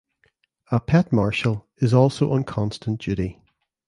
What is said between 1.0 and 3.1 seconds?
marshal is also on constant